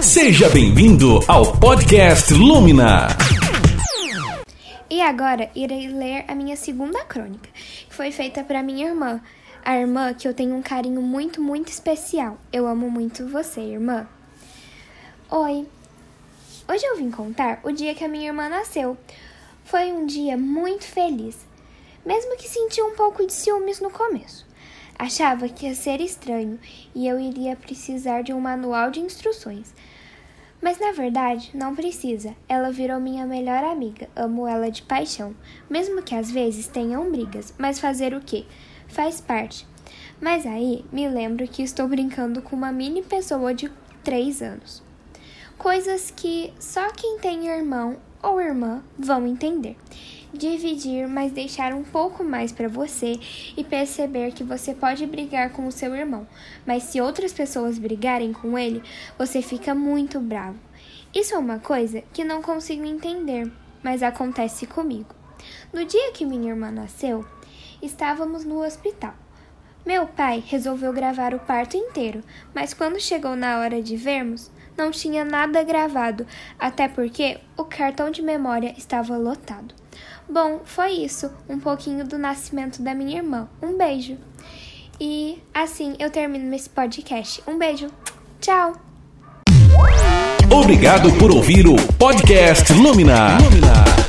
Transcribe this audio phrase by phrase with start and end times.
[0.00, 3.08] Seja bem-vindo ao podcast Lumina.
[4.88, 9.20] E agora irei ler a minha segunda crônica, que foi feita para minha irmã,
[9.64, 12.38] a irmã que eu tenho um carinho muito, muito especial.
[12.52, 14.06] Eu amo muito você, irmã.
[15.30, 15.66] Oi.
[16.68, 18.96] Hoje eu vim contar o dia que a minha irmã nasceu.
[19.64, 21.36] Foi um dia muito feliz,
[22.06, 24.47] mesmo que senti um pouco de ciúmes no começo.
[24.98, 26.58] Achava que ia ser estranho
[26.92, 29.72] e eu iria precisar de um manual de instruções.
[30.60, 32.34] Mas na verdade, não precisa.
[32.48, 34.08] Ela virou minha melhor amiga.
[34.16, 35.36] Amo ela de paixão.
[35.70, 38.44] Mesmo que às vezes tenham brigas, mas fazer o quê?
[38.88, 39.64] Faz parte.
[40.20, 43.70] Mas aí me lembro que estou brincando com uma mini pessoa de
[44.02, 44.82] 3 anos.
[45.56, 49.76] Coisas que só quem tem irmão ou irmã vão entender
[50.32, 53.18] dividir, mas deixar um pouco mais para você
[53.56, 56.26] e perceber que você pode brigar com o seu irmão,
[56.66, 58.82] mas se outras pessoas brigarem com ele,
[59.16, 60.58] você fica muito bravo.
[61.14, 63.50] Isso é uma coisa que não consigo entender,
[63.82, 65.14] mas acontece comigo.
[65.72, 67.24] No dia que minha irmã nasceu,
[67.80, 69.14] estávamos no hospital.
[69.86, 72.22] Meu pai resolveu gravar o parto inteiro,
[72.54, 76.26] mas quando chegou na hora de vermos, não tinha nada gravado,
[76.58, 79.74] até porque o cartão de memória estava lotado.
[80.28, 83.48] Bom, foi isso, um pouquinho do nascimento da minha irmã.
[83.62, 84.18] Um beijo.
[85.00, 87.42] E assim eu termino esse podcast.
[87.46, 87.88] Um beijo.
[88.40, 88.74] Tchau.
[90.50, 93.38] Obrigado por ouvir o podcast Lumina.
[93.38, 94.07] Lumina.